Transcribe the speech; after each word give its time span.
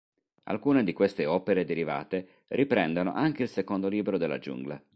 Alcune 0.45 0.83
di 0.83 0.93
queste 0.93 1.27
opere 1.27 1.63
derivate 1.63 2.45
riprendono 2.47 3.13
anche 3.13 3.43
il 3.43 3.49
Secondo 3.49 3.87
Libro 3.87 4.17
della 4.17 4.39
Giungla. 4.39 4.81